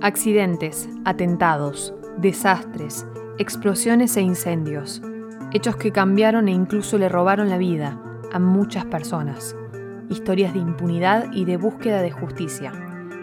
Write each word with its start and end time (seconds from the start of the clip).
Accidentes, 0.00 0.88
atentados, 1.04 1.94
desastres, 2.18 3.06
explosiones 3.38 4.16
e 4.16 4.20
incendios. 4.20 5.02
Hechos 5.52 5.76
que 5.76 5.92
cambiaron 5.92 6.48
e 6.48 6.52
incluso 6.52 6.98
le 6.98 7.08
robaron 7.08 7.48
la 7.48 7.58
vida 7.58 8.00
a 8.32 8.38
muchas 8.38 8.84
personas. 8.84 9.56
Historias 10.10 10.52
de 10.52 10.60
impunidad 10.60 11.32
y 11.32 11.44
de 11.44 11.56
búsqueda 11.56 12.02
de 12.02 12.10
justicia. 12.10 12.72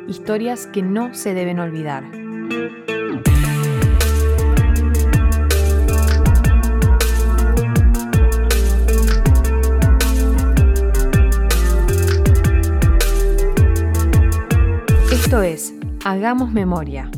Historias 0.07 0.68
que 0.68 0.81
no 0.81 1.13
se 1.13 1.34
deben 1.34 1.60
olvidar. 1.60 2.04
Hagamos 16.12 16.52
Memoria. 16.52 17.09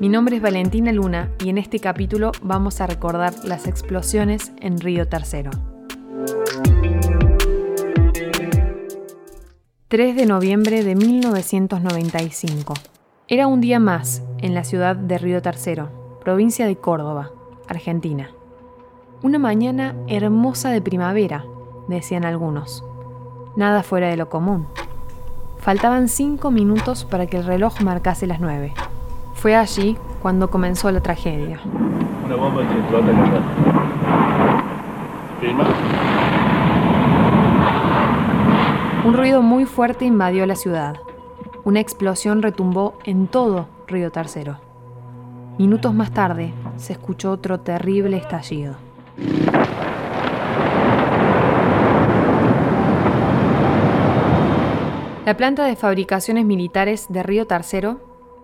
Mi 0.00 0.08
nombre 0.08 0.34
es 0.34 0.42
Valentina 0.42 0.90
Luna 0.90 1.30
y 1.38 1.50
en 1.50 1.58
este 1.58 1.78
capítulo 1.78 2.32
vamos 2.42 2.80
a 2.80 2.88
recordar 2.88 3.32
las 3.44 3.68
explosiones 3.68 4.50
en 4.58 4.80
Río 4.80 5.06
Tercero. 5.06 5.52
3 9.86 10.16
de 10.16 10.26
noviembre 10.26 10.82
de 10.82 10.96
1995. 10.96 12.74
Era 13.28 13.46
un 13.46 13.60
día 13.60 13.78
más 13.78 14.24
en 14.38 14.54
la 14.54 14.64
ciudad 14.64 14.96
de 14.96 15.18
Río 15.18 15.40
Tercero, 15.40 16.18
provincia 16.20 16.66
de 16.66 16.74
Córdoba, 16.74 17.30
Argentina. 17.68 18.32
Una 19.22 19.38
mañana 19.38 19.94
hermosa 20.08 20.70
de 20.70 20.82
primavera, 20.82 21.44
decían 21.86 22.24
algunos. 22.24 22.84
Nada 23.54 23.84
fuera 23.84 24.08
de 24.08 24.16
lo 24.16 24.28
común. 24.28 24.66
Faltaban 25.60 26.08
cinco 26.08 26.50
minutos 26.50 27.04
para 27.04 27.26
que 27.26 27.36
el 27.36 27.44
reloj 27.44 27.82
marcase 27.82 28.26
las 28.26 28.40
nueve. 28.40 28.72
Fue 29.34 29.54
allí 29.54 29.98
cuando 30.22 30.50
comenzó 30.50 30.90
la 30.90 31.00
tragedia. 31.00 31.60
Una 32.24 32.36
bomba 32.36 32.62
que 32.66 32.78
explota 32.78 33.10
en 35.42 35.56
Un 39.06 39.14
ruido 39.14 39.42
muy 39.42 39.66
fuerte 39.66 40.06
invadió 40.06 40.46
la 40.46 40.56
ciudad. 40.56 40.96
Una 41.64 41.80
explosión 41.80 42.40
retumbó 42.40 42.94
en 43.04 43.26
todo 43.26 43.66
Río 43.86 44.10
Tercero. 44.10 44.56
Minutos 45.58 45.92
más 45.92 46.10
tarde 46.10 46.54
se 46.76 46.94
escuchó 46.94 47.32
otro 47.32 47.60
terrible 47.60 48.16
estallido. 48.16 48.76
La 55.30 55.36
planta 55.36 55.64
de 55.64 55.76
fabricaciones 55.76 56.44
militares 56.44 57.06
de 57.08 57.22
Río 57.22 57.46
Tercero 57.46 58.00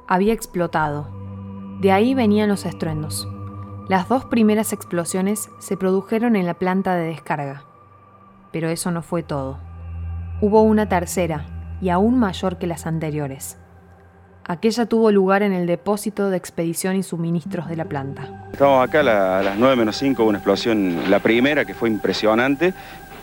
había 0.06 0.32
explotado. 0.32 1.08
De 1.80 1.90
ahí 1.90 2.14
venían 2.14 2.48
los 2.48 2.64
estruendos. 2.64 3.26
Las 3.88 4.08
dos 4.08 4.26
primeras 4.26 4.72
explosiones 4.72 5.50
se 5.58 5.76
produjeron 5.76 6.36
en 6.36 6.46
la 6.46 6.54
planta 6.54 6.94
de 6.94 7.08
descarga. 7.08 7.64
Pero 8.52 8.68
eso 8.68 8.92
no 8.92 9.02
fue 9.02 9.24
todo. 9.24 9.58
Hubo 10.40 10.62
una 10.62 10.88
tercera, 10.88 11.76
y 11.80 11.88
aún 11.88 12.20
mayor 12.20 12.56
que 12.56 12.68
las 12.68 12.86
anteriores. 12.86 13.58
Aquella 14.46 14.86
tuvo 14.86 15.10
lugar 15.10 15.42
en 15.42 15.54
el 15.54 15.66
depósito 15.66 16.30
de 16.30 16.36
expedición 16.36 16.94
y 16.94 17.02
suministros 17.02 17.66
de 17.66 17.74
la 17.74 17.86
planta. 17.86 18.46
Estamos 18.52 18.86
acá 18.86 19.00
a, 19.00 19.42
las 19.42 19.58
9 19.58 19.74
menos 19.74 19.96
5, 19.96 20.22
una 20.22 20.38
explosión, 20.38 21.10
la 21.10 21.18
primera 21.18 21.64
que 21.64 21.74
fue 21.74 21.88
impresionante, 21.88 22.72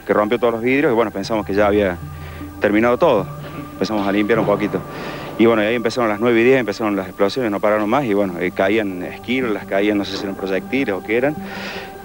que 0.05 0.13
rompió 0.13 0.37
todos 0.37 0.55
los 0.55 0.61
vidrios 0.61 0.91
y 0.91 0.95
bueno, 0.95 1.11
pensamos 1.11 1.45
que 1.45 1.53
ya 1.53 1.67
había 1.67 1.95
terminado 2.59 2.97
todo 2.97 3.42
empezamos 3.83 4.07
a 4.07 4.11
limpiar 4.13 4.39
un 4.39 4.45
poquito. 4.45 4.79
Y 5.37 5.45
bueno, 5.45 5.61
ahí 5.61 5.75
empezaron 5.75 6.09
las 6.09 6.19
9 6.19 6.39
y 6.39 6.43
10, 6.45 6.59
empezaron 6.61 6.95
las 6.95 7.07
explosiones, 7.07 7.51
no 7.51 7.59
pararon 7.59 7.89
más 7.89 8.05
y 8.05 8.13
bueno, 8.13 8.39
eh, 8.39 8.51
caían 8.51 9.01
las 9.01 9.65
caían, 9.65 9.97
no 9.97 10.05
sé 10.05 10.15
si 10.15 10.23
eran 10.23 10.35
proyectiles 10.35 10.95
o 10.95 11.03
qué 11.03 11.17
eran. 11.17 11.35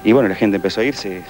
Y 0.02 0.12
bueno, 0.12 0.28
la 0.28 0.34
gente 0.34 0.56
empezó 0.56 0.80
a 0.80 0.84
irse, 0.84 1.22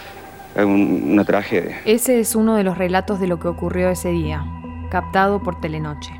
una 0.56 1.24
tragedia. 1.24 1.80
Ese 1.84 2.18
es 2.18 2.34
uno 2.34 2.56
de 2.56 2.64
los 2.64 2.78
relatos 2.78 3.20
de 3.20 3.26
lo 3.26 3.38
que 3.38 3.48
ocurrió 3.48 3.90
ese 3.90 4.10
día, 4.10 4.44
captado 4.90 5.42
por 5.42 5.60
Telenoche. 5.60 6.18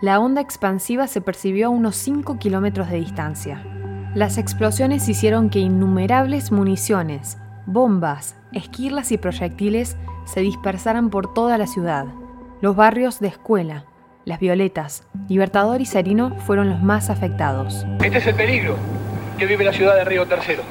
La 0.00 0.18
onda 0.18 0.40
expansiva 0.40 1.06
se 1.06 1.20
percibió 1.20 1.68
a 1.68 1.70
unos 1.70 1.96
5 1.96 2.38
kilómetros 2.38 2.90
de 2.90 2.96
distancia. 2.96 3.62
Las 4.14 4.36
explosiones 4.36 5.08
hicieron 5.08 5.48
que 5.48 5.60
innumerables 5.60 6.50
municiones, 6.50 7.38
bombas, 7.66 8.34
esquirlas 8.52 9.12
y 9.12 9.18
proyectiles 9.18 9.96
se 10.24 10.40
dispersaran 10.40 11.08
por 11.08 11.32
toda 11.32 11.56
la 11.56 11.66
ciudad. 11.66 12.06
Los 12.62 12.74
barrios 12.74 13.20
de 13.20 13.28
Escuela, 13.28 13.84
Las 14.24 14.40
Violetas, 14.40 15.06
Libertador 15.28 15.82
y 15.82 15.84
Serino 15.84 16.34
fueron 16.46 16.70
los 16.70 16.80
más 16.80 17.10
afectados. 17.10 17.86
Este 18.02 18.16
es 18.16 18.26
el 18.26 18.34
peligro 18.34 18.76
que 19.36 19.44
vive 19.44 19.62
la 19.62 19.74
ciudad 19.74 19.94
de 19.94 20.04
Río 20.04 20.24
Tercero. 20.24 20.62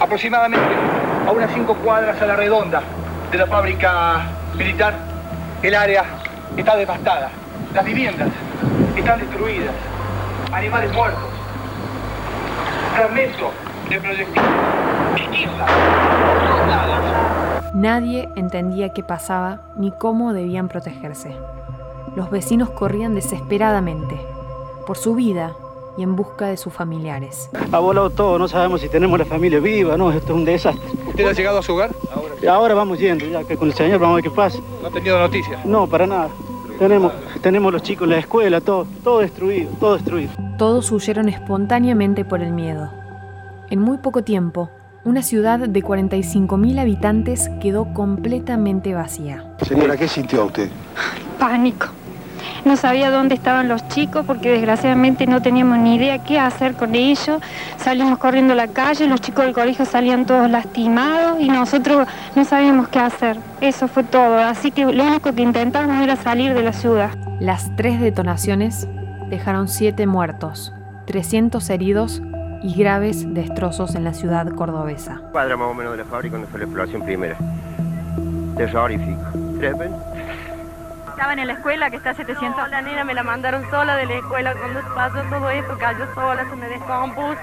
Aproximadamente 0.00 0.66
a 1.24 1.30
unas 1.30 1.52
cinco 1.54 1.76
cuadras 1.76 2.20
a 2.20 2.26
la 2.26 2.34
redonda 2.34 2.82
de 3.30 3.38
la 3.38 3.46
fábrica 3.46 4.26
militar, 4.58 4.94
el 5.62 5.72
área 5.72 6.04
está 6.56 6.74
devastada. 6.74 7.30
Las 7.72 7.84
viviendas 7.84 8.28
están 8.96 9.20
destruidas, 9.20 9.74
animales 10.52 10.92
muertos, 10.92 11.30
fragmentos 12.92 13.52
de 13.88 14.00
proyectiles, 14.00 14.42
Nadie 17.76 18.30
entendía 18.36 18.94
qué 18.94 19.02
pasaba 19.02 19.60
ni 19.76 19.90
cómo 19.90 20.32
debían 20.32 20.66
protegerse. 20.66 21.36
Los 22.16 22.30
vecinos 22.30 22.70
corrían 22.70 23.14
desesperadamente, 23.14 24.18
por 24.86 24.96
su 24.96 25.14
vida 25.14 25.54
y 25.98 26.02
en 26.02 26.16
busca 26.16 26.46
de 26.46 26.56
sus 26.56 26.72
familiares. 26.72 27.50
Ha 27.70 27.78
volado 27.78 28.08
todo, 28.08 28.38
no 28.38 28.48
sabemos 28.48 28.80
si 28.80 28.88
tenemos 28.88 29.18
la 29.18 29.26
familia 29.26 29.60
viva, 29.60 29.94
no, 29.98 30.10
esto 30.10 30.32
es 30.32 30.38
un 30.38 30.46
desastre. 30.46 30.88
¿Usted 31.06 31.26
ha 31.26 31.32
llegado 31.34 31.58
a 31.58 31.62
su 31.62 31.74
hogar? 31.74 31.90
Ahora, 32.14 32.54
Ahora 32.54 32.74
vamos 32.74 32.98
yendo, 32.98 33.26
ya 33.26 33.44
que 33.44 33.58
con 33.58 33.68
el 33.68 33.74
señor 33.74 33.98
vamos 33.98 34.14
a 34.14 34.16
ver 34.16 34.24
qué 34.24 34.30
pasa. 34.30 34.58
¿No 34.80 34.88
ha 34.88 34.90
tenido 34.90 35.18
noticias? 35.18 35.62
No, 35.66 35.86
para 35.86 36.06
nada. 36.06 36.30
Tenemos, 36.78 37.12
tenemos 37.42 37.70
los 37.74 37.82
chicos 37.82 38.06
en 38.06 38.12
la 38.12 38.18
escuela, 38.20 38.62
todo, 38.62 38.86
todo 39.04 39.18
destruido, 39.18 39.70
todo 39.78 39.96
destruido. 39.96 40.32
Todos 40.56 40.90
huyeron 40.92 41.28
espontáneamente 41.28 42.24
por 42.24 42.40
el 42.40 42.52
miedo. 42.52 42.90
En 43.68 43.80
muy 43.80 43.98
poco 43.98 44.22
tiempo, 44.22 44.70
una 45.06 45.22
ciudad 45.22 45.60
de 45.60 45.82
45.000 45.84 46.80
habitantes 46.80 47.48
quedó 47.60 47.94
completamente 47.94 48.92
vacía. 48.92 49.44
Señora, 49.62 49.96
¿qué 49.96 50.08
sintió 50.08 50.46
usted? 50.46 50.68
Pánico. 51.38 51.86
No 52.64 52.76
sabía 52.76 53.12
dónde 53.12 53.36
estaban 53.36 53.68
los 53.68 53.86
chicos 53.86 54.24
porque 54.26 54.50
desgraciadamente 54.50 55.28
no 55.28 55.40
teníamos 55.40 55.78
ni 55.78 55.94
idea 55.94 56.24
qué 56.24 56.40
hacer 56.40 56.74
con 56.74 56.96
ellos. 56.96 57.40
Salimos 57.76 58.18
corriendo 58.18 58.54
a 58.54 58.56
la 58.56 58.66
calle, 58.66 59.06
los 59.06 59.20
chicos 59.20 59.44
del 59.44 59.54
colegio 59.54 59.84
salían 59.84 60.26
todos 60.26 60.50
lastimados 60.50 61.40
y 61.40 61.48
nosotros 61.50 62.08
no 62.34 62.44
sabíamos 62.44 62.88
qué 62.88 62.98
hacer. 62.98 63.36
Eso 63.60 63.86
fue 63.86 64.02
todo. 64.02 64.38
Así 64.38 64.72
que 64.72 64.86
lo 64.86 65.04
único 65.04 65.32
que 65.32 65.42
intentamos 65.42 66.02
era 66.02 66.16
salir 66.16 66.52
de 66.52 66.62
la 66.62 66.72
ciudad. 66.72 67.10
Las 67.38 67.70
tres 67.76 68.00
detonaciones 68.00 68.88
dejaron 69.30 69.68
siete 69.68 70.08
muertos, 70.08 70.72
300 71.06 71.70
heridos 71.70 72.22
y 72.62 72.74
graves 72.74 73.32
destrozos 73.34 73.94
en 73.94 74.04
la 74.04 74.14
ciudad 74.14 74.48
cordobesa. 74.54 75.20
Cuadra 75.32 75.56
más 75.56 75.68
o 75.68 75.74
menos 75.74 75.92
de 75.92 75.98
la 75.98 76.04
fábrica 76.04 76.36
donde 76.36 76.48
fue 76.48 76.60
la 76.60 76.64
exploración 76.64 77.02
primera. 77.02 77.36
Terrorífico. 78.56 79.20
Estaban 81.10 81.38
en 81.38 81.46
la 81.46 81.54
escuela 81.54 81.90
que 81.90 81.96
está 81.96 82.10
a 82.10 82.14
700. 82.14 82.70
la 82.70 82.82
nena 82.82 83.04
me 83.04 83.14
la 83.14 83.22
mandaron 83.22 83.68
sola 83.70 83.96
de 83.96 84.06
la 84.06 84.14
escuela 84.16 84.54
cuando 84.54 84.80
pasó 84.94 85.22
todo 85.30 85.48
esto, 85.50 85.78
cayó 85.78 86.14
sola, 86.14 86.46
se 86.48 86.56
me 86.56 86.68
descompuso. 86.68 87.40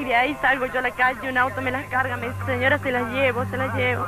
Y 0.00 0.04
de 0.04 0.14
ahí 0.14 0.36
salgo 0.40 0.66
yo 0.66 0.78
a 0.78 0.82
la 0.82 0.90
calle, 0.92 1.30
un 1.30 1.36
auto 1.36 1.60
me 1.60 1.70
las 1.70 1.86
carga, 1.88 2.16
me 2.16 2.28
dice, 2.28 2.38
señora, 2.46 2.78
se 2.78 2.90
las 2.90 3.12
llevo, 3.12 3.44
se 3.50 3.56
las 3.56 3.74
llevo. 3.76 4.06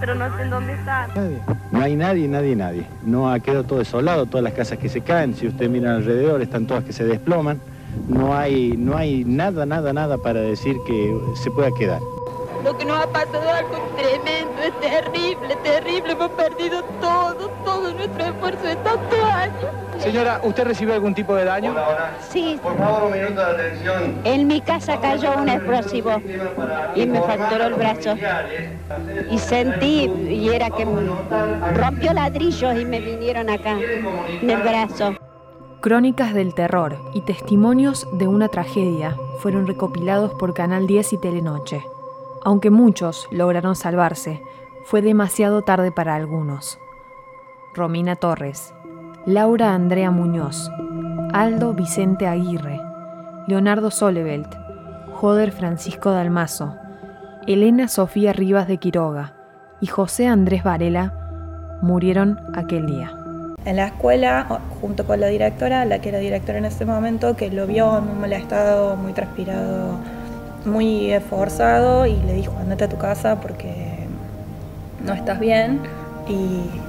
Pero 0.00 0.14
no 0.14 0.34
sé 0.36 0.42
en 0.42 0.50
dónde 0.50 0.72
están. 0.72 1.10
No 1.70 1.82
hay 1.82 1.94
nadie, 1.94 2.26
nadie, 2.26 2.56
nadie. 2.56 2.86
No 3.02 3.30
ha 3.30 3.38
quedado 3.38 3.64
todo 3.64 3.78
desolado, 3.78 4.26
todas 4.26 4.44
las 4.44 4.54
casas 4.54 4.78
que 4.78 4.88
se 4.88 5.02
caen, 5.02 5.34
si 5.34 5.46
usted 5.46 5.68
mira 5.68 5.94
alrededor, 5.94 6.40
están 6.42 6.66
todas 6.66 6.84
que 6.84 6.92
se 6.92 7.04
desploman 7.04 7.60
no 8.08 8.36
hay, 8.36 8.74
no 8.76 8.96
hay 8.96 9.24
nada, 9.24 9.66
nada, 9.66 9.92
nada 9.92 10.18
para 10.18 10.40
decir 10.40 10.76
que 10.86 11.14
se 11.34 11.50
pueda 11.50 11.70
quedar. 11.72 12.00
Lo 12.64 12.78
que 12.78 12.84
nos 12.84 13.02
ha 13.02 13.08
pasado 13.08 13.42
es 13.42 13.50
algo 13.50 13.76
tremendo, 13.96 14.62
es 14.62 14.80
terrible, 14.80 15.56
terrible. 15.64 16.12
Hemos 16.12 16.30
perdido 16.30 16.84
todo, 17.00 17.48
todo 17.64 17.92
nuestro 17.92 18.24
esfuerzo 18.24 18.62
de 18.62 18.76
tantos 18.76 19.24
años. 19.24 19.64
Señora, 19.98 20.40
¿usted 20.44 20.64
recibió 20.64 20.94
algún 20.94 21.14
tipo 21.14 21.34
de 21.34 21.44
daño? 21.44 21.74
Sí. 22.30 22.58
Por 22.62 22.76
favor, 22.78 23.04
un 23.04 23.12
minuto 23.12 23.34
de 23.34 23.52
atención. 23.52 24.20
En 24.24 24.46
mi 24.46 24.60
casa 24.60 25.00
cayó 25.00 25.32
un 25.38 25.48
explosivo 25.48 26.22
y 26.94 27.06
me 27.06 27.20
fracturó 27.20 27.64
el 27.66 27.74
brazo. 27.74 28.16
Y 29.30 29.38
sentí, 29.38 30.10
y 30.28 30.48
era 30.48 30.70
que 30.70 30.86
rompió 31.74 32.12
ladrillos 32.12 32.76
y 32.78 32.84
me 32.84 33.00
vinieron 33.00 33.50
acá, 33.50 33.76
en 34.40 34.50
el 34.50 34.62
brazo. 34.62 35.16
Crónicas 35.82 36.32
del 36.32 36.54
terror 36.54 36.96
y 37.12 37.22
testimonios 37.22 38.06
de 38.12 38.28
una 38.28 38.46
tragedia 38.46 39.16
fueron 39.40 39.66
recopilados 39.66 40.32
por 40.32 40.54
Canal 40.54 40.86
10 40.86 41.14
y 41.14 41.18
Telenoche. 41.18 41.84
Aunque 42.44 42.70
muchos 42.70 43.26
lograron 43.32 43.74
salvarse, 43.74 44.44
fue 44.84 45.02
demasiado 45.02 45.62
tarde 45.62 45.90
para 45.90 46.14
algunos. 46.14 46.78
Romina 47.74 48.14
Torres, 48.14 48.72
Laura 49.26 49.74
Andrea 49.74 50.12
Muñoz, 50.12 50.70
Aldo 51.32 51.72
Vicente 51.74 52.28
Aguirre, 52.28 52.80
Leonardo 53.48 53.90
Solevelt, 53.90 54.54
Joder 55.14 55.50
Francisco 55.50 56.12
Dalmazo, 56.12 56.76
Elena 57.48 57.88
Sofía 57.88 58.32
Rivas 58.32 58.68
de 58.68 58.78
Quiroga 58.78 59.34
y 59.80 59.88
José 59.88 60.28
Andrés 60.28 60.62
Varela 60.62 61.80
murieron 61.82 62.38
aquel 62.54 62.86
día. 62.86 63.21
En 63.64 63.76
la 63.76 63.86
escuela, 63.86 64.60
junto 64.80 65.06
con 65.06 65.20
la 65.20 65.28
directora, 65.28 65.84
la 65.84 66.00
que 66.00 66.08
era 66.08 66.18
directora 66.18 66.58
en 66.58 66.64
ese 66.64 66.84
momento, 66.84 67.36
que 67.36 67.50
lo 67.50 67.66
vio 67.66 67.98
en 67.98 68.08
un 68.08 68.20
mal 68.20 68.32
estado, 68.32 68.96
muy 68.96 69.12
transpirado, 69.12 69.98
muy 70.64 71.12
esforzado, 71.12 72.06
y 72.06 72.16
le 72.22 72.32
dijo, 72.32 72.54
andate 72.58 72.84
a 72.84 72.88
tu 72.88 72.98
casa 72.98 73.40
porque 73.40 73.72
no 75.04 75.12
estás 75.12 75.38
bien. 75.38 75.80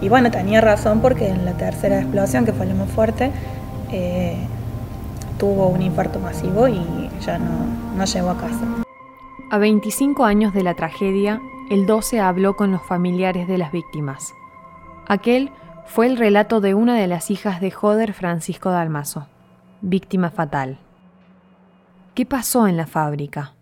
Y, 0.02 0.10
bueno, 0.10 0.32
tenía 0.32 0.62
razón 0.62 1.02
porque 1.02 1.28
en 1.28 1.46
la 1.46 1.54
tercera 1.54 2.00
explosión, 2.00 2.46
que 2.46 2.54
fue 2.54 2.66
la 2.66 2.76
más 2.76 2.90
fuerte, 2.90 3.32
eh, 3.92 4.38
tuvo 5.38 5.68
un 5.68 5.82
infarto 5.82 6.20
masivo 6.20 6.68
y 6.68 7.10
ya 7.26 7.38
no, 7.38 7.66
no 7.98 8.06
llegó 8.06 8.30
a 8.30 8.38
casa. 8.38 8.66
A 9.50 9.58
25 9.58 10.26
años 10.26 10.54
de 10.54 10.64
la 10.64 10.74
tragedia, 10.74 11.42
el 11.70 11.86
12 11.86 12.20
habló 12.20 12.56
con 12.56 12.72
los 12.72 12.82
familiares 12.84 13.48
de 13.48 13.58
las 13.58 13.72
víctimas. 13.72 14.34
Aquel 15.08 15.52
fue 15.86 16.08
el 16.08 16.18
relato 16.18 16.62
de 16.62 16.74
una 16.74 16.98
de 16.98 17.08
las 17.08 17.30
hijas 17.30 17.62
de 17.62 17.72
Joder 17.72 18.14
Francisco 18.14 18.72
Dalmazo, 18.72 19.28
víctima 19.82 20.32
fatal. 20.32 20.78
¿Qué 22.16 22.26
pasó 22.26 22.68
en 22.68 22.78
la 22.78 22.88
fábrica? 22.88 23.54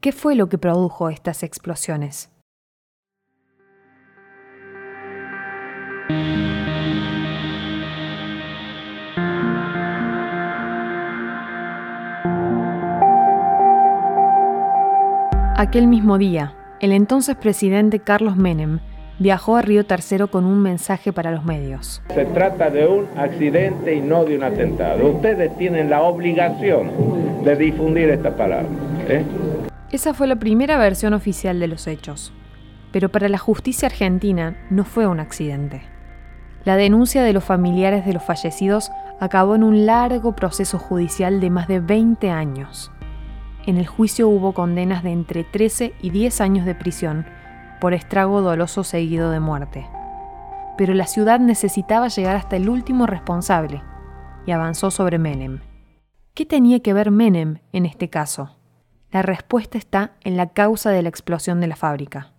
¿Qué 0.00 0.12
fue 0.12 0.34
lo 0.34 0.48
que 0.48 0.58
produjo 0.58 1.10
estas 1.10 1.42
explosiones? 1.42 2.30
Aquel 15.56 15.88
mismo 15.88 16.16
día, 16.16 16.54
el 16.80 16.92
entonces 16.92 17.36
presidente 17.36 18.00
Carlos 18.00 18.36
Menem 18.36 18.80
viajó 19.20 19.56
a 19.56 19.62
Río 19.62 19.84
Tercero 19.84 20.30
con 20.30 20.46
un 20.46 20.60
mensaje 20.62 21.12
para 21.12 21.30
los 21.30 21.44
medios. 21.44 22.02
Se 22.12 22.24
trata 22.24 22.70
de 22.70 22.86
un 22.86 23.06
accidente 23.16 23.94
y 23.94 24.00
no 24.00 24.24
de 24.24 24.36
un 24.36 24.42
atentado. 24.42 25.06
Ustedes 25.08 25.56
tienen 25.58 25.90
la 25.90 26.00
obligación 26.00 27.44
de 27.44 27.54
difundir 27.54 28.08
esta 28.08 28.34
palabra. 28.34 28.68
¿eh? 29.08 29.22
Esa 29.92 30.14
fue 30.14 30.26
la 30.26 30.36
primera 30.36 30.78
versión 30.78 31.12
oficial 31.12 31.60
de 31.60 31.68
los 31.68 31.86
hechos. 31.86 32.32
Pero 32.92 33.10
para 33.10 33.28
la 33.28 33.38
justicia 33.38 33.86
argentina 33.86 34.56
no 34.70 34.84
fue 34.84 35.06
un 35.06 35.20
accidente. 35.20 35.82
La 36.64 36.76
denuncia 36.76 37.22
de 37.22 37.34
los 37.34 37.44
familiares 37.44 38.06
de 38.06 38.14
los 38.14 38.24
fallecidos 38.24 38.90
acabó 39.20 39.54
en 39.54 39.64
un 39.64 39.84
largo 39.84 40.34
proceso 40.34 40.78
judicial 40.78 41.40
de 41.40 41.50
más 41.50 41.68
de 41.68 41.80
20 41.80 42.30
años. 42.30 42.90
En 43.66 43.76
el 43.76 43.86
juicio 43.86 44.30
hubo 44.30 44.54
condenas 44.54 45.02
de 45.02 45.10
entre 45.10 45.44
13 45.44 45.92
y 46.00 46.10
10 46.10 46.40
años 46.40 46.64
de 46.64 46.74
prisión 46.74 47.26
por 47.80 47.94
estrago 47.94 48.42
doloso 48.42 48.84
seguido 48.84 49.30
de 49.30 49.40
muerte. 49.40 49.88
Pero 50.76 50.94
la 50.94 51.06
ciudad 51.06 51.40
necesitaba 51.40 52.08
llegar 52.08 52.36
hasta 52.36 52.56
el 52.56 52.68
último 52.68 53.06
responsable 53.06 53.82
y 54.46 54.52
avanzó 54.52 54.90
sobre 54.90 55.18
Menem. 55.18 55.60
¿Qué 56.34 56.46
tenía 56.46 56.80
que 56.80 56.92
ver 56.92 57.10
Menem 57.10 57.58
en 57.72 57.86
este 57.86 58.08
caso? 58.08 58.56
La 59.10 59.22
respuesta 59.22 59.76
está 59.76 60.12
en 60.22 60.36
la 60.36 60.50
causa 60.50 60.90
de 60.90 61.02
la 61.02 61.08
explosión 61.08 61.60
de 61.60 61.66
la 61.66 61.76
fábrica, 61.76 62.32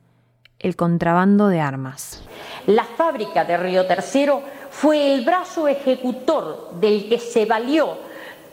el 0.59 0.75
contrabando 0.75 1.49
de 1.49 1.59
armas. 1.59 2.23
La 2.65 2.85
fábrica 2.85 3.43
de 3.43 3.57
Río 3.57 3.85
Tercero 3.85 4.41
fue 4.69 5.13
el 5.13 5.25
brazo 5.25 5.67
ejecutor 5.67 6.71
del 6.79 7.09
que 7.09 7.19
se 7.19 7.45
valió 7.45 7.97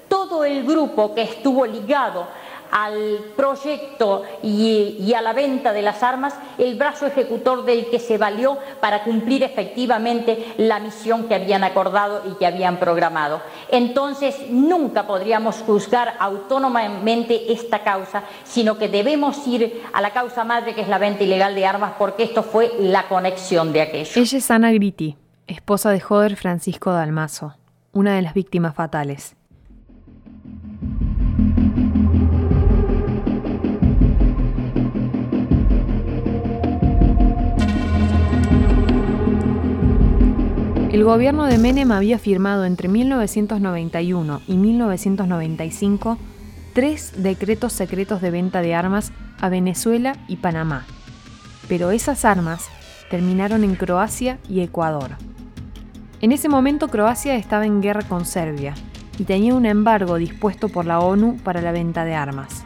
todo 0.09 0.45
el 0.45 0.65
grupo 0.65 1.15
que 1.15 1.23
estuvo 1.23 1.65
ligado 1.65 2.27
al 2.71 3.19
proyecto 3.37 4.25
y, 4.43 5.13
a 5.15 5.23
la 5.23 5.33
venta 5.33 5.73
de 5.73 5.83
las 5.83 6.03
armas 6.03 6.35
el 6.59 6.77
brazo 6.77 7.07
ejecutor 7.07 7.65
del 7.65 7.87
que 7.91 7.99
se 7.99 8.19
valió 8.19 8.59
para 8.81 9.03
cumplir 9.05 9.43
efectivamente 9.43 10.55
la 10.59 10.79
misión 10.79 11.29
que 11.29 11.35
habían 11.35 11.65
acordado 11.65 12.23
y 12.31 12.35
que 12.35 12.47
habían 12.47 12.79
programado. 12.79 13.41
Entonces, 13.71 14.37
nunca 14.51 15.07
podríamos 15.07 15.57
juzgar 15.67 16.15
autónomamente 16.19 17.53
esta 17.53 17.83
causa, 17.83 18.23
sino 18.45 18.79
que 18.79 18.89
debemos 18.89 19.47
ir 19.47 19.83
a 19.93 20.01
la 20.01 20.11
causa 20.11 20.45
madre 20.45 20.75
que 20.75 20.83
es 20.83 20.89
la 20.89 20.99
venta 20.99 21.25
ilegal 21.25 21.55
de 21.55 21.67
armas, 21.67 21.93
porque 21.99 22.25
esto 22.25 22.43
fue 22.43 22.73
la 22.81 23.09
conexión 23.09 23.73
de 23.73 23.83
aquello. 23.83 24.13
Ella 24.15 24.39
es 24.39 24.51
Ana 24.51 24.73
Gritti, 24.73 25.17
esposa 25.47 25.91
de 25.91 26.01
Joder 26.01 26.37
Francisco 26.37 26.93
Dalmazo, 26.93 27.55
una 27.93 28.15
de 28.15 28.23
las 28.23 28.35
víctimas 28.35 28.75
fatales. 28.75 29.38
El 40.99 41.05
gobierno 41.05 41.45
de 41.45 41.59
Menem 41.59 41.93
había 41.93 42.19
firmado 42.19 42.65
entre 42.65 42.89
1991 42.89 44.41
y 44.49 44.57
1995 44.57 46.19
tres 46.73 47.13
decretos 47.23 47.73
secretos 47.73 48.21
de 48.21 48.33
venta 48.33 48.63
de 48.63 48.75
armas 48.75 49.13
a 49.41 49.49
Venezuela 49.49 50.17
y 50.27 50.39
Panamá. 50.39 50.87
Pero 51.69 51.93
esas 51.93 52.25
armas 52.25 52.67
terminaron 53.11 53.63
en 53.63 53.77
Croacia 53.77 54.41
y 54.49 54.59
Ecuador. 54.59 55.13
En 56.21 56.33
ese 56.33 56.49
momento 56.49 56.89
Croacia 56.89 57.37
estaba 57.37 57.65
en 57.65 57.81
guerra 57.81 58.03
con 58.03 58.27
Serbia 58.27 58.75
y 59.21 59.23
tenía 59.23 59.55
un 59.55 59.67
embargo 59.67 60.17
dispuesto 60.17 60.69
por 60.69 60.85
la 60.85 60.99
ONU 60.99 61.37
para 61.45 61.63
la 61.63 61.71
venta 61.71 62.05
de 62.05 62.17
armas. 62.17 62.65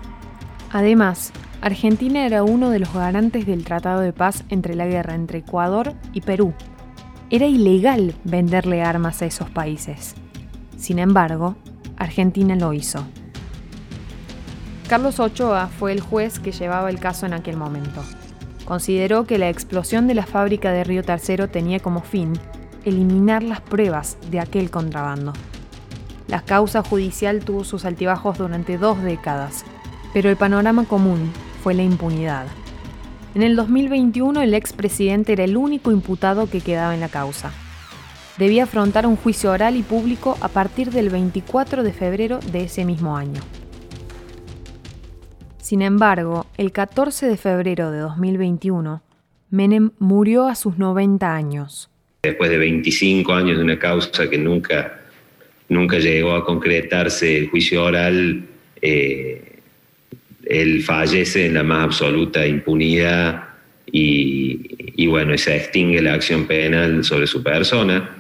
Además, 0.71 1.35
Argentina 1.61 2.25
era 2.25 2.45
uno 2.45 2.71
de 2.71 2.79
los 2.79 2.95
garantes 2.95 3.45
del 3.45 3.65
Tratado 3.65 4.01
de 4.01 4.15
Paz 4.15 4.43
entre 4.49 4.75
la 4.75 4.87
guerra 4.87 5.15
entre 5.15 5.41
Ecuador 5.41 5.93
y 6.15 6.23
Perú, 6.23 6.55
era 7.33 7.47
ilegal 7.47 8.15
venderle 8.25 8.83
armas 8.83 9.23
a 9.23 9.25
esos 9.25 9.49
países. 9.49 10.15
Sin 10.77 10.99
embargo, 10.99 11.57
Argentina 11.97 12.55
lo 12.57 12.75
hizo. 12.75 13.07
Carlos 14.87 15.19
Ochoa 15.19 15.69
fue 15.69 15.93
el 15.93 16.03
juez 16.03 16.39
que 16.39 16.53
llevaba 16.53 16.91
el 16.91 17.01
caso 17.01 17.25
en 17.25 17.33
aquel 17.33 17.57
momento. 17.57 18.05
Consideró 18.67 19.25
que 19.25 19.39
la 19.39 19.49
explosión 19.49 20.07
de 20.09 20.15
la 20.15 20.27
fábrica 20.27 20.73
de 20.73 20.85
Río 20.85 21.03
Tercero 21.03 21.49
tenía 21.49 21.81
como 21.81 22.03
fin 22.03 22.35
eliminar 22.85 23.43
las 23.43 23.63
pruebas 23.63 24.19
de 24.31 24.39
aquel 24.39 24.71
contrabando. 24.71 25.33
La 26.29 26.43
causa 26.43 26.83
judicial 26.83 27.43
tuvo 27.47 27.65
sus 27.65 27.87
altibajos 27.87 28.37
durante 28.37 28.77
dos 28.77 29.03
décadas, 29.03 29.65
pero 30.13 30.29
el 30.29 30.37
panorama 30.37 30.85
común 30.85 31.33
fue 31.63 31.73
la 31.73 31.83
impunidad. 31.83 32.45
En 33.35 33.43
el 33.43 33.57
2021 33.57 34.43
el 34.43 34.53
expresidente 34.53 35.33
era 35.33 35.45
el 35.45 35.57
único 35.57 35.91
imputado 35.91 36.51
que 36.51 36.61
quedaba 36.61 36.95
en 36.95 37.01
la 37.01 37.09
causa. 37.09 37.51
Debía 38.37 38.65
afrontar 38.65 39.07
un 39.07 39.17
juicio 39.17 39.51
oral 39.51 39.77
y 39.77 39.83
público 39.83 40.37
a 40.43 40.49
partir 40.49 40.91
del 40.91 41.09
24 41.09 41.83
de 41.83 41.93
febrero 41.93 42.41
de 42.53 42.65
ese 42.65 42.85
mismo 42.85 43.17
año. 43.17 43.41
Sin 45.59 45.81
embargo, 45.81 46.47
el 46.59 46.73
14 46.73 47.27
de 47.27 47.37
febrero 47.39 47.91
de 47.91 48.01
2021, 48.01 49.03
Menem 49.51 49.93
murió 49.99 50.47
a 50.47 50.55
sus 50.55 50.77
90 50.77 51.35
años. 51.35 51.89
Después 52.23 52.51
de 52.51 52.59
25 52.59 53.33
años 53.33 53.57
de 53.57 53.65
una 53.65 53.79
causa 53.79 54.29
que 54.29 54.37
nunca, 54.37 55.01
nunca 55.69 55.99
llegó 55.99 56.33
a 56.35 56.45
concretarse 56.45 57.39
el 57.39 57.49
juicio 57.49 57.85
oral, 57.85 58.47
eh, 58.83 59.52
él 60.45 60.83
fallece 60.83 61.47
en 61.47 61.55
la 61.55 61.63
más 61.63 61.85
absoluta 61.85 62.47
impunidad 62.47 63.45
y, 63.87 65.07
bueno, 65.07 65.37
se 65.37 65.57
extingue 65.57 66.01
la 66.01 66.15
acción 66.15 66.47
penal 66.47 67.05
sobre 67.05 67.27
su 67.27 67.43
persona, 67.43 68.11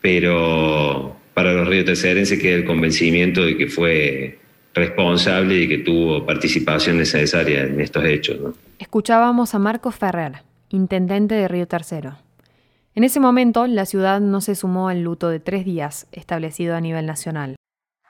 pero 0.00 1.16
para 1.34 1.52
los 1.52 1.66
ríos 1.66 1.98
se 1.98 2.38
queda 2.38 2.56
el 2.56 2.64
convencimiento 2.64 3.44
de 3.44 3.56
que 3.56 3.66
fue 3.66 4.38
responsable 4.72 5.54
y 5.54 5.68
que 5.68 5.78
tuvo 5.78 6.24
participación 6.24 6.98
necesaria 6.98 7.62
en 7.62 7.80
estos 7.80 8.04
hechos. 8.04 8.56
Escuchábamos 8.78 9.54
a 9.54 9.58
Marcos 9.58 9.96
Ferrer, 9.96 10.42
intendente 10.68 11.34
de 11.34 11.48
Río 11.48 11.66
Tercero. 11.66 12.18
En 12.94 13.02
ese 13.02 13.18
momento, 13.18 13.66
la 13.66 13.86
ciudad 13.86 14.20
no 14.20 14.40
se 14.40 14.54
sumó 14.54 14.88
al 14.88 15.02
luto 15.02 15.28
de 15.28 15.40
tres 15.40 15.64
días 15.64 16.06
establecido 16.12 16.76
a 16.76 16.80
nivel 16.80 17.06
nacional. 17.06 17.56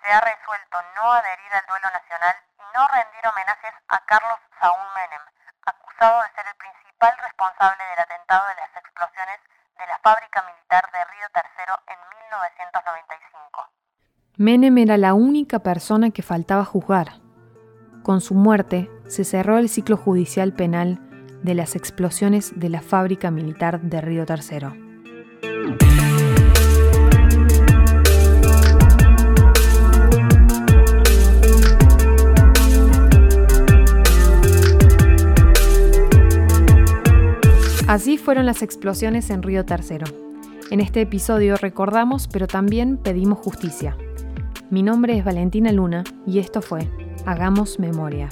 Se 0.05 0.13
ha 0.13 0.21
resuelto 0.21 0.77
no 0.97 1.13
adherir 1.13 1.53
al 1.53 1.63
duelo 1.67 1.89
nacional 1.93 2.35
no 2.75 2.83
rendir 2.91 3.23
homenajes 3.23 3.75
a 3.89 4.03
Carlos 4.05 4.39
Saúl 4.59 4.87
Menem, 4.99 5.25
acusado 5.65 6.23
de 6.23 6.29
ser 6.35 6.45
el 6.51 6.59
principal 6.59 7.15
responsable 7.23 7.83
del 7.95 8.01
atentado 8.03 8.43
de 8.51 8.57
las 8.59 8.73
explosiones 8.75 9.39
de 9.79 9.87
la 9.87 9.99
fábrica 10.03 10.43
militar 10.43 10.83
de 10.91 11.01
Río 11.07 11.29
Tercero 11.33 11.75
en 11.87 11.99
1995. 12.35 13.71
Menem 14.37 14.79
era 14.79 14.97
la 14.99 15.15
única 15.15 15.61
persona 15.61 16.11
que 16.11 16.23
faltaba 16.23 16.65
juzgar. 16.65 17.23
Con 18.03 18.21
su 18.21 18.35
muerte 18.35 18.91
se 19.07 19.25
cerró 19.25 19.59
el 19.59 19.69
ciclo 19.69 19.97
judicial 19.97 20.53
penal 20.53 20.99
de 21.43 21.55
las 21.55 21.77
explosiones 21.77 22.59
de 22.59 22.69
la 22.71 22.83
fábrica 22.83 23.31
militar 23.31 23.81
de 23.81 24.01
Río 24.01 24.27
Tercero. 24.27 24.84
Fueron 38.25 38.47
las 38.47 38.63
explosiones 38.63 39.29
en 39.29 39.43
Río 39.43 39.67
Tercero. 39.67 40.07
En 40.71 40.81
este 40.81 41.03
episodio 41.03 41.57
recordamos, 41.57 42.27
pero 42.27 42.47
también 42.47 42.97
pedimos 42.97 43.39
justicia. 43.39 43.99
Mi 44.71 44.83
nombre 44.83 45.19
es 45.19 45.25
Valentina 45.25 45.71
Luna 45.73 46.05
y 46.27 46.39
esto 46.39 46.63
fue 46.63 46.89
Hagamos 47.27 47.79
Memoria. 47.79 48.31